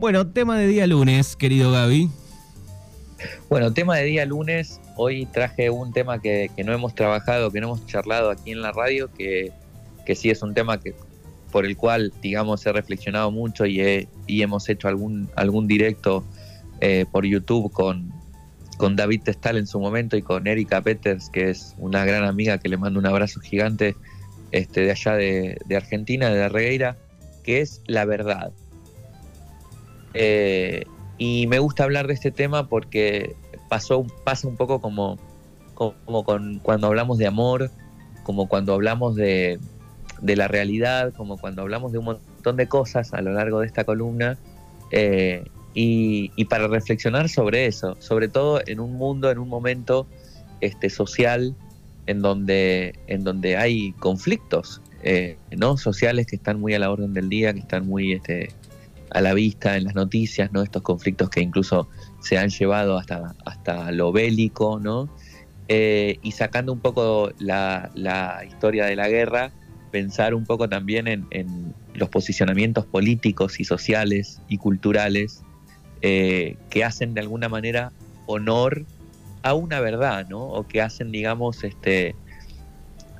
[0.00, 2.08] Bueno, tema de día lunes, querido Gaby.
[3.50, 4.80] Bueno, tema de día lunes.
[4.96, 8.72] Hoy traje un tema que, no hemos trabajado, que no hemos charlado aquí en la
[8.72, 9.52] radio, que,
[10.06, 10.94] que sí es un tema que
[11.52, 16.24] por el cual, digamos, he reflexionado mucho y, y hemos hecho algún, algún directo
[16.80, 18.10] eh, por YouTube con,
[18.78, 22.56] con David Testal en su momento y con Erika Peters, que es una gran amiga
[22.56, 23.96] que le mando un abrazo gigante
[24.50, 26.96] este, de allá de, Argentina, de la Regueira,
[27.44, 28.50] que es la verdad.
[30.14, 30.84] Eh,
[31.18, 33.36] y me gusta hablar de este tema porque
[33.68, 35.18] pasó, pasa un poco como,
[35.74, 37.70] como con, cuando hablamos de amor,
[38.22, 39.58] como cuando hablamos de,
[40.20, 43.66] de, la realidad, como cuando hablamos de un montón de cosas a lo largo de
[43.66, 44.38] esta columna.
[44.90, 45.44] Eh,
[45.74, 50.06] y, para reflexionar sobre eso, sobre todo en un mundo, en un momento
[50.60, 51.54] este, social
[52.06, 55.76] en donde, en donde hay conflictos eh, ¿no?
[55.76, 58.50] sociales que están muy a la orden del día, que están muy este,
[59.10, 60.62] a la vista en las noticias, ¿no?
[60.62, 61.88] estos conflictos que incluso
[62.20, 65.08] se han llevado hasta, hasta lo bélico, ¿no?
[65.68, 69.52] Eh, y sacando un poco la, la, historia de la guerra,
[69.92, 75.42] pensar un poco también en, en los posicionamientos políticos y sociales y culturales
[76.02, 77.92] eh, que hacen de alguna manera
[78.26, 78.84] honor
[79.42, 80.40] a una verdad, ¿no?
[80.40, 82.14] O que hacen, digamos, este,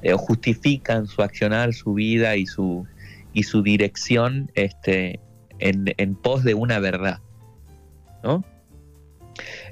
[0.03, 2.87] eh, justifican su accionar, su vida y su,
[3.33, 5.21] y su dirección este,
[5.61, 7.21] en, pos de una verdad,
[8.23, 8.45] ¿no?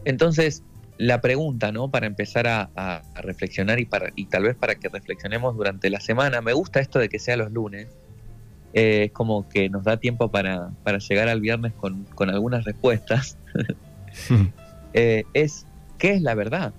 [0.05, 0.63] Entonces,
[0.99, 1.91] la pregunta, ¿no?
[1.91, 6.41] Para empezar a, reflexionar y, para, y tal vez para que reflexionemos durante la semana,
[6.41, 7.89] me gusta esto de que sea los lunes,
[8.75, 10.71] eh, es como que nos da tiempo para,
[11.09, 13.39] llegar al viernes con, algunas respuestas,
[14.93, 15.67] eh, es
[15.99, 16.73] ¿qué es la verdad?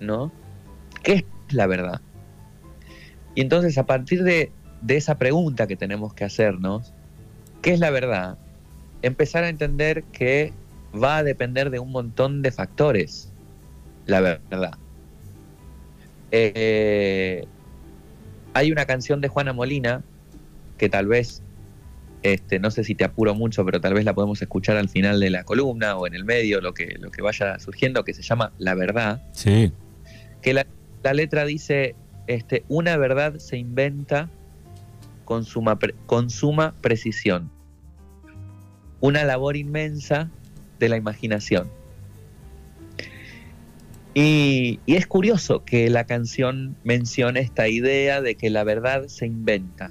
[0.00, 0.32] ¿No?
[1.02, 2.00] ¿Qué es la verdad?
[3.34, 4.52] Y entonces a partir de,
[4.82, 6.92] de esa pregunta que tenemos que hacernos,
[7.64, 8.36] ¿qué es la verdad?
[9.00, 10.52] Empezar a entender que
[10.94, 13.32] va a depender de un montón de factores,
[14.04, 14.74] la verdad.
[16.30, 17.46] Eh,
[18.52, 20.02] hay una canción de Juana Molina
[20.76, 21.42] que tal vez,
[22.22, 25.18] este, no sé si te apuro mucho, pero tal vez la podemos escuchar al final
[25.18, 28.20] de la columna o en el medio, lo que, lo que vaya surgiendo, que se
[28.20, 29.22] llama La Verdad.
[29.32, 29.72] Sí.
[30.42, 30.66] Que la,
[31.14, 34.28] letra dice, este, una verdad se inventa
[35.24, 37.53] con suma, con suma precisión.
[39.04, 40.30] Una labor inmensa
[40.78, 41.68] de la imaginación.
[44.14, 49.90] Y, es curioso que la canción mencione esta idea de que la verdad se inventa.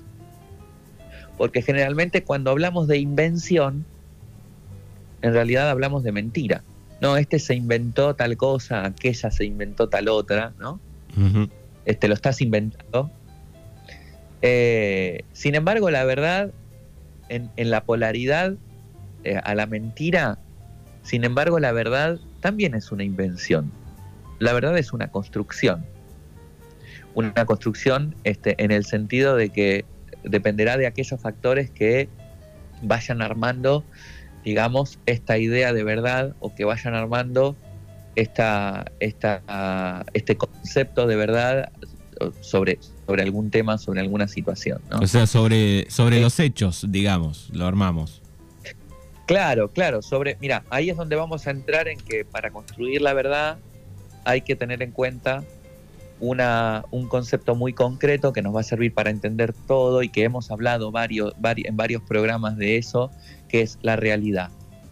[1.37, 3.85] Porque generalmente cuando hablamos de invención,
[5.21, 6.63] en realidad hablamos de mentira.
[6.99, 10.79] No, este se inventó tal cosa, aquella se inventó tal otra, ¿no?
[11.85, 13.11] Este lo estás inventando.
[14.41, 16.49] Eh, sin embargo, la verdad,
[17.29, 18.55] en, la polaridad
[19.23, 20.39] eh, a la mentira,
[21.01, 23.71] sin embargo, la verdad también es una invención
[24.43, 25.85] la verdad es una construcción.
[27.15, 29.85] Una construcción este, en el sentido de que
[30.23, 32.09] dependerá de aquellos factores que
[32.81, 33.85] vayan armando,
[34.43, 37.55] digamos, esta idea de verdad o que vayan armando
[38.15, 41.71] esta, esta, este concepto de verdad
[42.41, 44.81] sobre, sobre algún tema, sobre alguna situación.
[44.91, 48.22] O sea, sobre, sobre los hechos, digamos, lo armamos.
[49.25, 53.13] Claro, claro, sobre, mira, ahí es donde vamos a entrar en que para construir la
[53.13, 53.57] verdad
[54.25, 55.43] hay que tener en cuenta
[56.19, 60.23] una, un concepto muy concreto que nos va a servir para entender todo y que
[60.23, 63.11] hemos hablado varios, en varios programas de eso,
[63.47, 64.49] que es la realidad.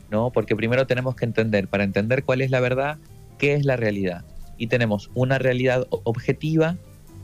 [0.09, 0.31] ¿no?
[0.31, 2.97] Porque primero tenemos que entender, para entender cuál es la verdad,
[3.37, 4.23] qué es la realidad.
[4.57, 6.77] Y tenemos una realidad objetiva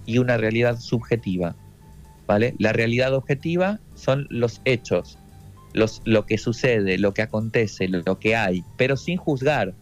[0.06, 1.56] y una realidad subjetiva.
[2.25, 2.56] ¿vale?
[2.59, 5.19] La realidad objetiva son los hechos,
[5.77, 9.73] los, lo que sucede, lo que acontece, lo que hay, pero sin juzgar,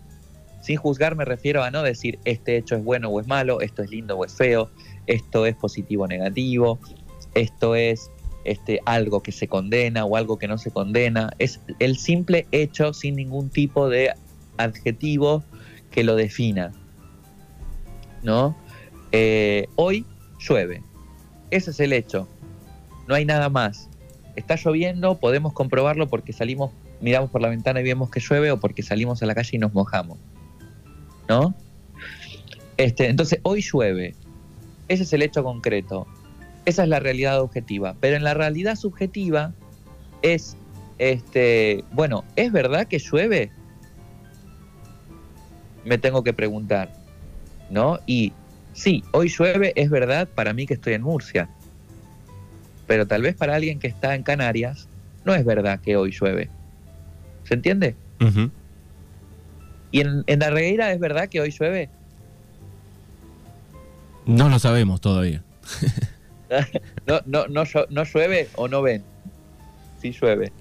[0.61, 3.83] sin juzgar me refiero a no decir este hecho es bueno o es malo, esto
[3.83, 4.71] es lindo o es feo,
[5.07, 6.79] esto es positivo o negativo,
[7.35, 8.09] esto es
[8.45, 11.31] este, algo que se condena o algo que no se condena.
[11.39, 14.11] Es el simple hecho sin ningún tipo de
[14.57, 15.43] adjetivo
[15.91, 16.71] que lo defina.
[18.23, 18.55] ¿No?
[19.11, 20.05] Eh, hoy
[20.39, 20.81] llueve.
[21.51, 22.27] Ese es el hecho.
[23.07, 23.89] No hay nada más.
[24.35, 26.71] Está lloviendo, podemos comprobarlo porque salimos,
[27.01, 29.59] miramos por la ventana y vemos que llueve o porque salimos a la calle y
[29.59, 30.17] nos mojamos.
[31.27, 31.55] ¿no?
[32.77, 34.15] Este, entonces, hoy llueve.
[34.87, 36.07] Ese es el hecho concreto.
[36.65, 37.95] Esa es la realidad objetiva.
[37.99, 39.53] Pero en la realidad subjetiva
[40.21, 40.57] es,
[40.97, 43.51] este, bueno, ¿es verdad que llueve?
[45.83, 46.91] Me tengo que preguntar,
[47.69, 47.99] ¿no?
[48.07, 48.33] Y
[48.73, 51.49] sí, hoy llueve, es verdad para mí que estoy en Murcia.
[52.87, 54.87] Pero tal vez para alguien que está en Canarias,
[55.25, 56.49] no es verdad que hoy llueve.
[57.43, 57.95] ¿Se entiende?
[59.91, 61.89] ¿Y en, en la regueira es verdad que hoy llueve?
[64.25, 65.43] No lo sabemos todavía.
[67.07, 69.03] No, no, no, no llueve o no ven.
[69.99, 70.51] Sí llueve.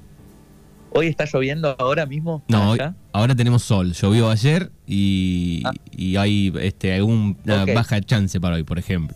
[0.92, 2.42] ¿Hoy está lloviendo ahora mismo?
[2.48, 2.78] No, hoy-
[3.12, 3.92] ahora tenemos sol.
[3.92, 5.72] Llovió ayer y, Ah.
[5.92, 7.74] y hay este, alguna Ok.
[7.74, 9.14] baja chance para hoy, por ejemplo.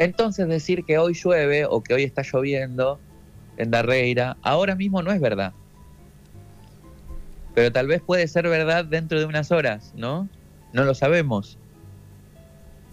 [0.00, 2.98] Entonces decir que hoy llueve o que hoy está lloviendo
[3.58, 5.52] en Darreira, ahora mismo no es verdad.
[7.54, 10.26] Pero tal vez puede ser verdad dentro de unas horas, ¿no?
[10.72, 11.58] No lo sabemos.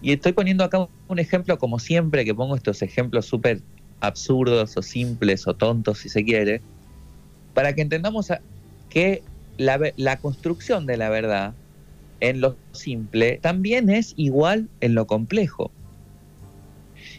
[0.02, 3.62] Y estoy poniendo acá un ejemplo, como siempre que pongo estos ejemplos súper
[4.00, 6.60] absurdos o simples o tontos, si se quiere,
[7.54, 8.30] para que entendamos
[8.90, 9.22] que
[9.56, 11.54] la, la construcción de la verdad
[12.20, 15.72] en lo simple también es igual en lo complejo.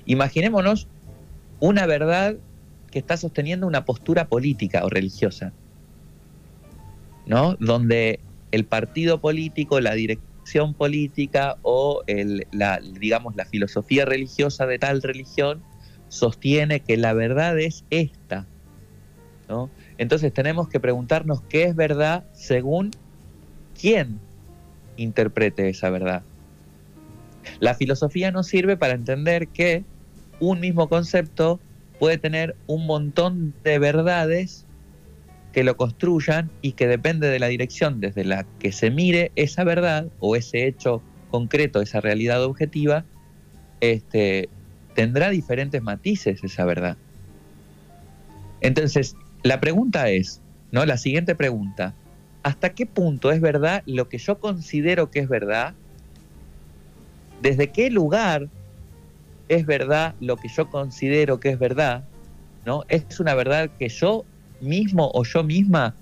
[0.09, 0.87] Imaginémonos
[1.59, 2.35] una verdad
[2.89, 5.53] que está sosteniendo una postura política o religiosa,
[7.27, 7.55] ¿no?
[7.59, 8.19] Donde
[8.51, 12.01] el partido político, la dirección política o
[12.51, 15.61] la, digamos, la filosofía religiosa de tal religión
[16.07, 18.47] sostiene que la verdad es esta,
[19.47, 19.69] ¿no?
[19.99, 22.89] Entonces tenemos que preguntarnos qué es verdad según
[23.79, 24.19] quién
[24.97, 26.23] interprete esa verdad.
[27.59, 29.85] La filosofía nos sirve para entender que
[30.39, 31.59] un mismo concepto
[31.99, 34.65] puede tener un montón de verdades
[35.51, 39.63] que lo construyan y que depende de la dirección desde la que se mire esa
[39.63, 43.05] verdad o ese hecho concreto, esa realidad objetiva,
[43.81, 44.49] este,
[44.95, 46.97] tendrá diferentes matices esa verdad.
[48.61, 50.41] Entonces, la pregunta es,
[50.71, 50.85] ¿no?
[50.85, 51.93] La siguiente pregunta,
[52.43, 55.73] ¿hasta qué punto es verdad lo que yo considero que es verdad?
[57.41, 58.49] ¿Desde qué lugar
[59.49, 62.03] es verdad lo que yo considero que es verdad?
[62.65, 62.83] ¿No?
[62.87, 64.25] ¿Es una verdad que yo
[64.61, 65.95] mismo o yo misma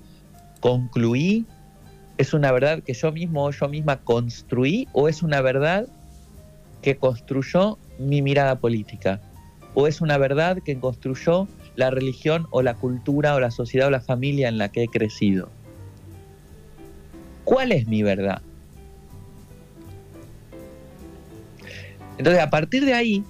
[0.59, 1.45] concluí?
[2.17, 4.87] ¿Es una verdad que yo mismo o yo misma construí?
[4.91, 5.87] ¿O es una verdad
[6.81, 9.21] que construyó mi mirada política?
[9.73, 13.91] ¿O es una verdad que construyó la religión o la cultura o la sociedad o
[13.91, 15.49] la familia en la que he crecido?
[17.45, 18.41] ¿Cuál es mi verdad?
[22.17, 23.23] Entonces, a partir de ahí,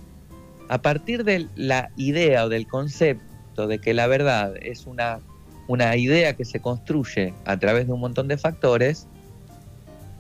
[0.70, 5.20] a partir de la idea o del concepto de que la verdad es una,
[5.68, 9.08] una idea que se construye a través de un montón de factores,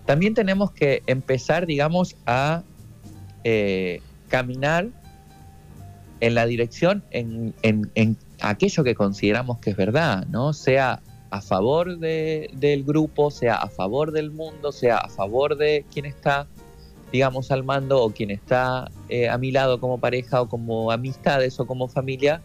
[0.05, 2.63] también tenemos que empezar, digamos, a
[3.43, 4.87] eh, caminar
[6.19, 10.53] en la dirección en, en- en aquello que consideramos que es verdad, ¿no?
[10.53, 15.85] Sea a favor de- del grupo, sea a favor del mundo, sea a favor de
[15.93, 16.47] quien está,
[17.11, 21.59] digamos, al mando o quien está eh, a mi lado como pareja o como amistades
[21.59, 22.41] o como familia,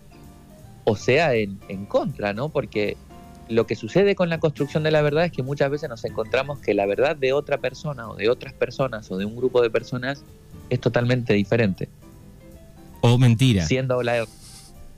[0.84, 2.48] o sea en, en contra, ¿no?
[2.48, 2.96] Porque
[3.48, 6.60] lo que sucede con la construcción de la verdad es que muchas veces nos encontramos
[6.60, 9.68] que la verdad de otra persona o de otras personas o de un grupo de
[9.70, 10.24] personas
[10.70, 11.88] es totalmente diferente
[13.00, 13.66] O mentira.
[13.66, 14.24] siendo la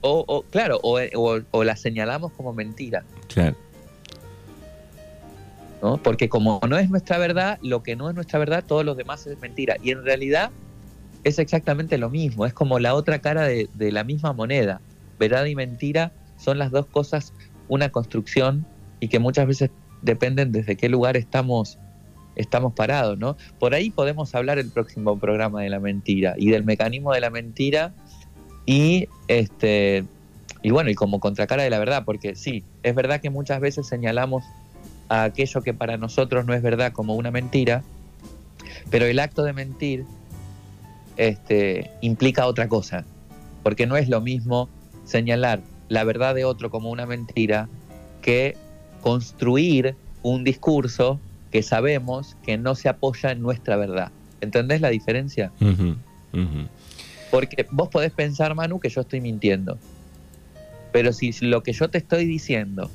[0.01, 3.55] o, o, claro o, o- o la señalamos como mentira Claro.
[6.03, 9.25] Porque como no es nuestra verdad lo que no es nuestra verdad todos los demás
[9.27, 9.77] es mentira.
[9.81, 10.51] Y en realidad
[11.23, 14.81] es exactamente lo mismo es como la otra cara de, de la misma moneda.
[15.19, 17.33] Verdad y mentira son las dos cosas
[17.67, 18.65] una construcción
[18.99, 19.71] y que muchas veces
[20.01, 21.77] dependen desde qué lugar estamos
[22.35, 26.63] estamos parados no por ahí podemos hablar el próximo programa de la mentira y del
[26.63, 27.93] mecanismo de la mentira
[28.65, 30.03] y este
[30.61, 33.87] y bueno y como contracara de la verdad porque sí es verdad que muchas veces
[33.87, 34.43] señalamos
[35.09, 37.83] a aquello que para nosotros no es verdad como una mentira
[38.89, 40.05] pero el acto de mentir
[41.17, 43.05] este implica otra cosa
[43.63, 44.69] porque no es lo mismo
[45.05, 47.69] señalar la verdad de otro como una mentira
[48.21, 48.57] que
[49.01, 51.19] construir un discurso
[51.51, 55.51] que sabemos que no se apoya en nuestra verdad ¿entendés la diferencia?
[57.31, 59.77] Porque vos podés pensar, Manu, que yo estoy mintiendo.
[60.91, 62.89] Pero si lo que yo te estoy diciendo,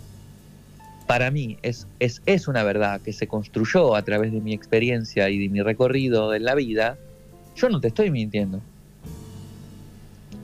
[1.11, 5.29] para mí, es, es, es una verdad que se construyó a través de mi experiencia
[5.29, 6.99] y de mi recorrido en la vida,
[7.57, 8.61] yo no te estoy mintiendo.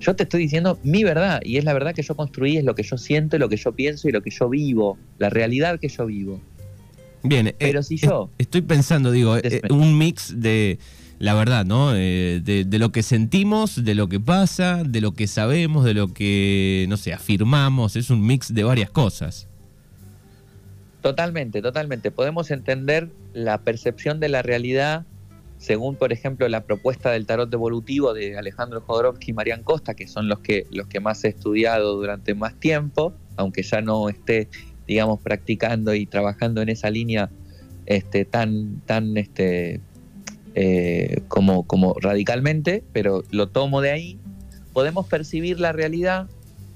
[0.00, 2.74] Yo te estoy diciendo mi verdad, y es la verdad que yo construí, es lo
[2.74, 5.86] que yo siento, lo que yo pienso y lo que yo vivo, la realidad que
[5.86, 6.40] yo vivo.
[7.22, 10.80] Bien, eh, Pero si yo- Estoy pensando, digo, eh, un mix de
[11.20, 11.94] la verdad, ¿no?
[11.94, 15.94] Eh, de, de lo que sentimos, de lo que pasa, de lo que sabemos, de
[15.94, 17.94] lo que, no sé, afirmamos.
[17.94, 19.46] Es un mix de varias cosas.
[21.06, 22.10] Totalmente, totalmente.
[22.10, 25.06] Podemos entender la percepción de la realidad
[25.56, 30.08] según, por ejemplo, la propuesta del tarot evolutivo de Alejandro Jodorowsky y Marian Costa, que
[30.08, 34.48] son los que, los que más he estudiado durante más tiempo, aunque ya no esté,
[34.88, 37.30] digamos, practicando y trabajando en esa línea
[37.86, 39.80] este, tan, tan este,
[40.56, 44.18] eh, como, como radicalmente, pero lo tomo de ahí,
[44.72, 46.26] podemos percibir la realidad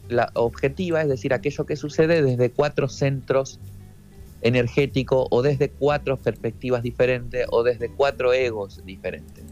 [0.09, 3.59] la objetiva, es decir, aquello que sucede desde cuatro centros
[4.43, 9.45] energéticos o desde cuatro perspectivas diferentes o desde cuatro egos diferentes.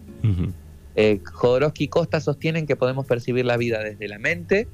[0.95, 4.66] Eh, Jodorowsky y Costa sostienen que podemos percibir la vida desde la mente,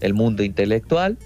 [0.00, 1.18] el mundo intelectual,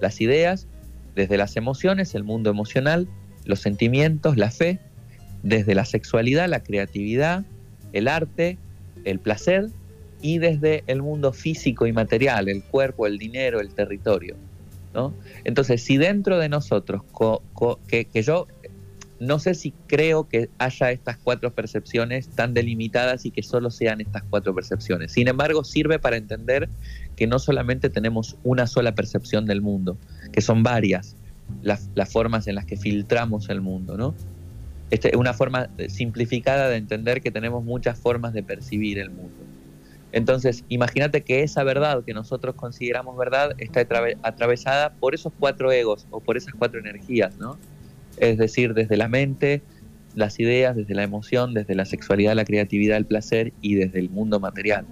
[0.00, 0.66] las ideas,
[1.14, 3.08] desde las emociones, el mundo emocional,
[3.44, 4.78] los sentimientos, la fe,
[5.42, 7.44] desde la sexualidad, la creatividad,
[7.92, 8.58] el arte,
[9.04, 9.68] el placer
[10.20, 14.36] y desde el mundo físico y material, el cuerpo, el dinero, el territorio.
[15.44, 17.02] Entonces, si dentro de nosotros,
[17.86, 18.46] que, yo
[19.20, 24.00] no sé si creo que haya estas cuatro percepciones tan delimitadas y que solo sean
[24.00, 25.12] estas cuatro percepciones.
[25.12, 26.68] Sin embargo, sirve para entender
[27.16, 29.98] que no solamente tenemos una sola percepción del mundo,
[30.32, 31.16] que son varias
[31.62, 34.14] las, formas en las que filtramos el mundo, ¿no?
[34.90, 39.47] Este, una forma simplificada de entender que tenemos muchas formas de percibir el mundo.
[40.12, 43.86] Entonces, imagínate que esa verdad que nosotros consideramos verdad está
[44.22, 47.58] atravesada por esos cuatro egos o por esas cuatro energías, ¿no?
[48.16, 49.62] Es decir, desde la mente,
[50.14, 54.10] las ideas, desde la emoción, desde la sexualidad, la creatividad, el placer y desde el
[54.10, 54.86] mundo material.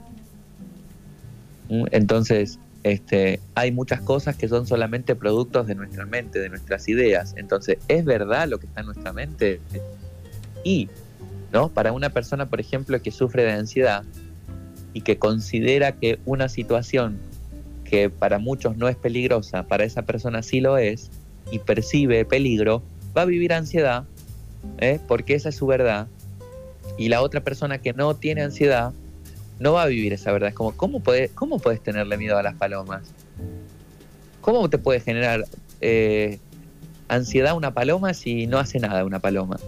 [1.70, 1.86] ¿Mm?
[1.90, 7.34] Entonces, este, hay muchas cosas que son solamente productos de nuestra mente, de nuestras ideas.
[7.36, 9.60] Entonces, ¿es verdad lo que está en nuestra mente?
[10.62, 10.88] Y,
[11.52, 11.68] ¿no?
[11.68, 14.04] Para una persona, por ejemplo, que sufre de ansiedad,
[14.96, 17.18] y que considera que una situación
[17.84, 21.10] que para muchos no es peligrosa, para esa persona sí lo es,
[21.50, 22.82] y percibe peligro,
[23.14, 24.04] va a vivir ansiedad,
[24.78, 24.98] ¿eh?
[25.06, 26.06] porque esa es su verdad,
[26.96, 28.94] y la otra persona que no tiene ansiedad
[29.58, 30.48] no va a vivir esa verdad.
[30.48, 33.02] Es como, ¿cómo, puede, cómo puedes tenerle miedo a las palomas?
[34.40, 35.44] ¿Cómo te puede generar
[35.82, 36.38] eh,
[37.08, 39.58] ansiedad una paloma si no hace nada una paloma?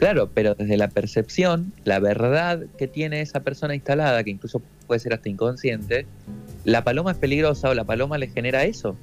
[0.00, 4.98] Claro, pero desde la percepción, la verdad que tiene esa persona instalada, que incluso puede
[4.98, 6.06] ser hasta inconsciente,
[6.64, 8.96] la paloma es peligrosa o la paloma le genera eso.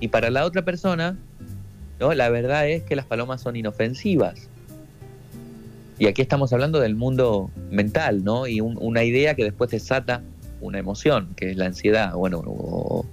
[0.00, 1.16] Y para la otra persona,
[2.00, 2.12] ¿no?
[2.12, 4.48] la verdad es que las palomas son inofensivas.
[6.00, 8.48] Y aquí estamos hablando del mundo mental, ¿no?
[8.48, 10.22] Y una idea que después desata
[10.60, 13.06] una emoción, que es la ansiedad, bueno, o,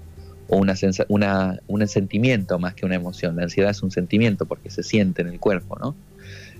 [0.47, 0.73] una,
[1.09, 3.35] una, un sentimiento más que una emoción.
[3.35, 5.95] La ansiedad es un sentimiento porque se siente en el cuerpo, ¿no?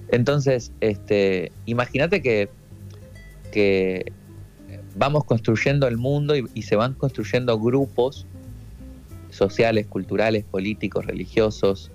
[0.10, 2.50] Entonces, este, imagínate que,
[3.52, 4.12] que
[4.96, 8.26] vamos construyendo el mundo y, se van construyendo grupos
[9.30, 11.92] sociales, culturales, políticos, religiosos,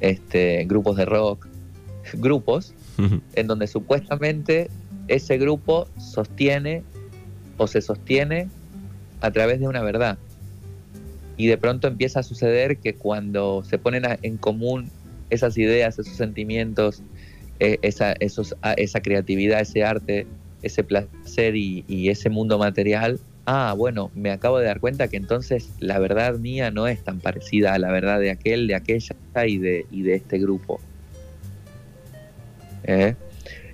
[0.00, 1.46] este, grupos de rock,
[2.14, 2.74] grupos
[3.34, 4.70] en donde supuestamente
[5.08, 6.84] ese grupo sostiene
[7.56, 8.48] o se sostiene
[9.20, 10.18] a través de una verdad.
[11.36, 14.90] Y de pronto empieza a suceder que cuando se ponen en común
[15.30, 17.02] esas ideas, esos sentimientos,
[17.82, 20.26] esa, esos, esa creatividad, ese arte,
[20.62, 25.70] ese placer y, ese mundo material, ah, bueno, me acabo de dar cuenta que entonces
[25.78, 29.14] la verdad mía no es tan parecida a la verdad de aquel, de aquella
[29.46, 30.80] y de, y de este grupo.
[32.84, 33.14] ¿Eh?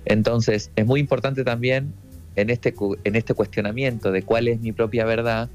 [0.05, 1.93] Entonces, es muy importante también
[2.35, 5.49] en este, en este cuestionamiento de cuál es mi propia verdad,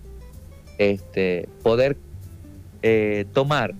[0.78, 1.96] este, poder
[2.82, 3.74] eh, tomar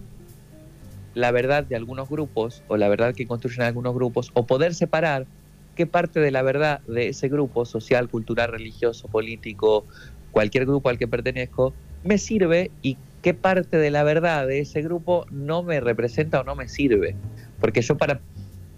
[1.17, 5.27] la verdad de algunos grupos o la verdad que construyen algunos grupos o poder separar
[5.75, 9.87] qué parte de la verdad de ese grupo social, cultural, religioso, político,
[10.31, 11.73] cualquier grupo al que pertenezco,
[12.05, 16.45] me sirve y qué parte de la verdad de ese grupo no me representa o
[16.45, 17.17] no me sirve.
[17.61, 18.21] Porque yo para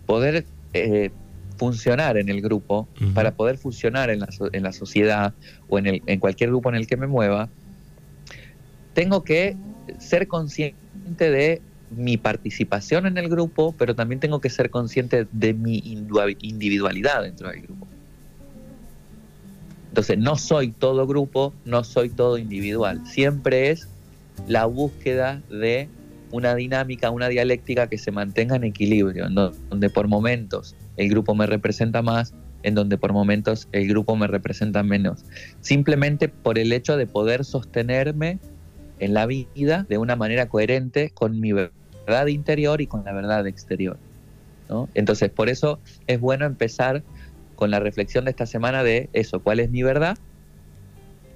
[0.06, 1.10] poder eh,
[1.56, 5.34] funcionar en el grupo, para poder funcionar en la, en la sociedad
[5.68, 7.48] o en, el, en cualquier grupo en el que me mueva,
[8.94, 9.56] tengo que
[9.98, 15.54] ser consciente de mi participación en el grupo, pero también tengo que ser consciente de
[15.54, 15.82] mi
[16.40, 17.86] individualidad dentro del grupo.
[19.88, 23.06] Entonces, no soy todo grupo, no soy todo individual.
[23.06, 23.88] Siempre es
[24.46, 25.88] la búsqueda de
[26.30, 31.34] una dinámica, una dialéctica que se mantenga en equilibrio, en donde por momentos el grupo
[31.34, 35.24] me representa más, en donde por momentos el grupo me representa menos.
[35.60, 38.38] Simplemente por el hecho de poder sostenerme
[38.98, 41.52] en la vida de una manera coherente con mi
[42.08, 43.98] verdad interior y con la verdad exterior.
[44.68, 44.88] ¿no?
[44.94, 47.04] Entonces, por eso es bueno empezar
[47.54, 50.16] con la reflexión de esta semana de eso, cuál es mi verdad,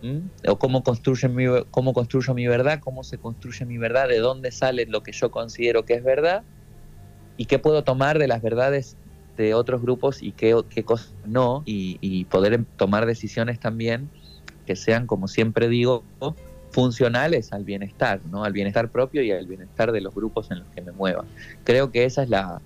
[0.02, 0.28] ¿Mm?
[0.48, 4.50] o cómo, construye mi, cómo construyo mi verdad, cómo se construye mi verdad, de dónde
[4.50, 6.44] sale lo que yo considero que es verdad,
[7.36, 8.96] y qué puedo tomar de las verdades
[9.36, 14.10] de otros grupos y qué, qué cosas no, y, y poder tomar decisiones también
[14.64, 16.04] que sean, como siempre digo,
[16.72, 18.44] funcionales al bienestar, ¿no?
[18.44, 21.24] Al bienestar propio y al bienestar de los grupos en los que me mueva.
[21.64, 22.60] Creo que esa es la,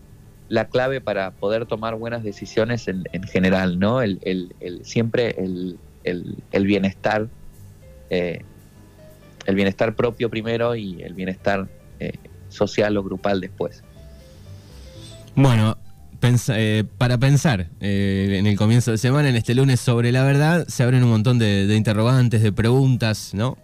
[0.71, 4.01] clave para poder tomar buenas decisiones en, general, ¿no?
[4.01, 4.21] El,
[4.83, 7.29] siempre el, bienestar,
[8.11, 8.43] eh,
[9.45, 12.13] el bienestar propio primero y el bienestar eh,
[12.49, 13.83] social o grupal después.
[15.35, 15.77] Bueno,
[16.49, 20.85] eh, para pensar en el comienzo de semana, en este lunes sobre la verdad, se
[20.85, 23.59] abren un montón de interrogantes, de preguntas, ¿no?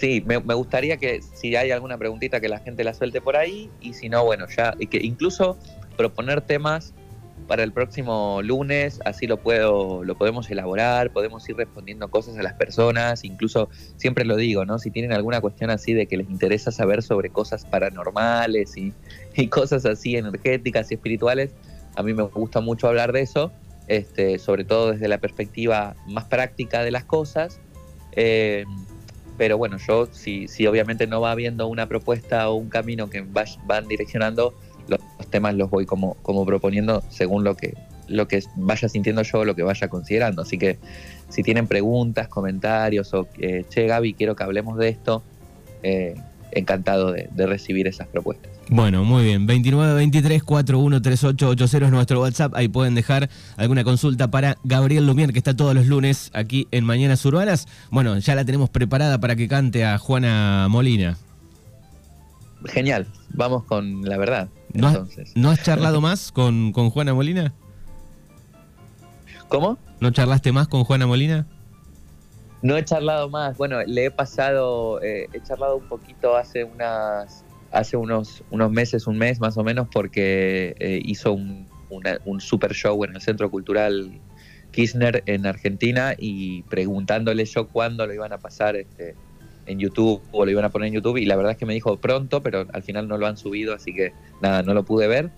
[0.00, 3.68] Sí, me, gustaría que si hay alguna preguntita que la gente la suelte por ahí
[3.82, 5.58] y si no, bueno, ya que incluso
[5.98, 6.94] proponer temas
[7.46, 12.42] para el próximo lunes, así lo puedo lo podemos elaborar, podemos ir respondiendo cosas a
[12.42, 14.78] las personas, incluso siempre lo digo, ¿no?
[14.78, 18.94] Si tienen alguna cuestión así de que les interesa saber sobre cosas paranormales y,
[19.48, 21.50] cosas así energéticas y espirituales,
[21.94, 23.52] a mí me gusta mucho hablar de eso,
[23.86, 27.60] este, sobre todo desde la perspectiva más práctica de las cosas.
[28.12, 28.64] Eh,
[29.40, 33.24] pero bueno, yo si, si obviamente no va habiendo una propuesta o un camino que
[33.64, 34.52] van direccionando,
[34.86, 37.72] los, temas los voy como, como proponiendo según lo que,
[38.06, 40.42] lo que vaya sintiendo yo, lo que vaya considerando.
[40.42, 40.76] Así que
[41.30, 45.22] si tienen preguntas, comentarios o, eh, che Gaby, quiero que hablemos de esto,
[45.82, 46.16] eh,
[46.52, 48.50] encantado de, recibir esas propuestas.
[48.68, 49.46] Bueno, muy bien.
[49.48, 52.54] 2923-413880 es nuestro WhatsApp.
[52.54, 56.84] Ahí pueden dejar alguna consulta para Gabriel Lumier, que está todos los lunes aquí en
[56.84, 57.66] Mañanas Urbanas.
[57.90, 61.16] Bueno, ya la tenemos preparada para que cante a Juana Molina.
[62.66, 64.48] Genial, vamos con la verdad.
[64.72, 65.32] ¿No, entonces.
[65.34, 67.54] ¿no has charlado más con, con Juana Molina?
[69.48, 69.78] ¿Cómo?
[70.00, 71.46] ¿No charlaste más con Juana Molina?
[72.62, 73.56] No he charlado más.
[73.56, 79.06] Bueno, le he pasado, eh, he charlado un poquito hace unas, hace unos, unos meses,
[79.06, 81.68] un mes más o menos, porque eh, hizo un,
[82.24, 84.20] un super show en el Centro Cultural
[84.70, 89.14] Kirchner en Argentina y preguntándole yo cuándo lo iban a pasar este,
[89.66, 91.74] en YouTube o lo iban a poner en YouTube y la verdad es que me
[91.74, 95.08] dijo pronto, pero al final no lo han subido, así que nada, no lo pude
[95.08, 95.30] ver.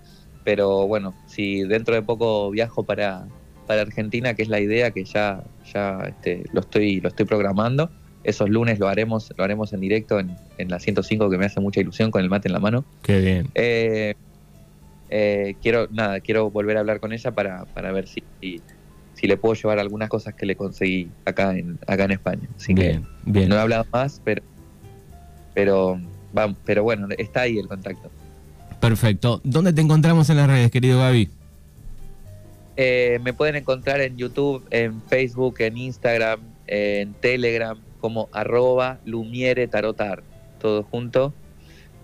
[0.43, 3.27] Pero bueno, si dentro de poco viajo para,
[3.63, 7.89] para Argentina, que es la idea que ya, ya este, lo, estoy, lo estoy programando.
[8.23, 11.59] Esos lunes lo haremos, lo haremos en directo en, en la 105, que me hace
[11.59, 12.85] mucha ilusión con el mate en la mano.
[13.01, 13.49] Qué bien.
[13.55, 14.15] Eh,
[15.09, 19.37] eh, quiero, nada, quiero volver a hablar con ella para, para ver si, si, le
[19.37, 22.49] puedo llevar algunas cosas que le conseguí acá en, acá en España.
[22.55, 23.49] Así bien, que bien.
[23.49, 24.41] no he hablado más, pero,
[25.53, 25.99] pero,
[26.65, 28.09] pero bueno, está ahí el contacto.
[28.79, 29.39] Perfecto.
[29.43, 31.29] ¿Dónde te encontramos en las redes, querido Gaby?
[32.75, 39.67] Eh, me pueden encontrar en YouTube, en Facebook, en Instagram, en Telegram, como arroba Lumiere
[39.67, 40.23] Tarot Art,
[40.59, 41.33] todo junto.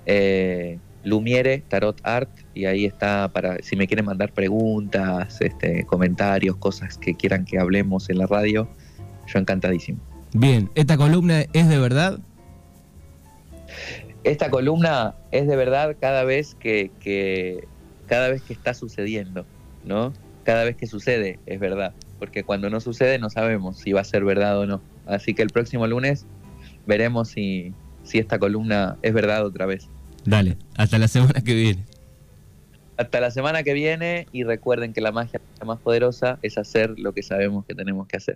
[0.05, 6.57] Eh, Lumiere Tarot Art, y ahí está para si me quieren mandar preguntas, este, comentarios,
[6.57, 8.69] cosas que quieran que hablemos en la radio,
[9.27, 9.99] yo encantadísimo.
[10.33, 12.19] Bien, ¿esta columna es de verdad?
[14.23, 17.67] Esta columna es de verdad cada vez que, que
[18.07, 19.45] cada vez que está sucediendo,
[19.85, 20.13] ¿no?
[20.49, 24.03] Cada vez que sucede es verdad, porque cuando no sucede no sabemos si va a
[24.03, 24.81] ser verdad o no.
[25.05, 26.25] Así que el próximo lunes
[26.87, 29.87] veremos si, si esta columna es verdad otra vez.
[30.25, 31.85] Dale, hasta la semana que viene.
[32.97, 37.13] Hasta la semana que viene y recuerden que la magia más poderosa es hacer lo
[37.13, 38.35] que sabemos que tenemos que hacer.